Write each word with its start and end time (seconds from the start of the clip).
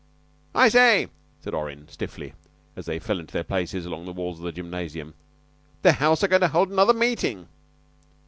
"I 0.55 0.69
say," 0.69 1.09
said 1.41 1.53
Orrin, 1.53 1.87
stiffly, 1.87 2.33
as 2.75 2.87
they 2.87 2.97
fell 2.97 3.19
into 3.19 3.33
their 3.33 3.43
places 3.43 3.85
along 3.85 4.05
the 4.05 4.11
walls 4.11 4.39
of 4.39 4.45
the 4.45 4.51
gymnasium. 4.51 5.13
"The 5.83 5.91
house 5.91 6.23
are 6.23 6.27
goin' 6.27 6.41
to 6.41 6.47
hold 6.47 6.71
another 6.71 6.95
meeting." 6.95 7.47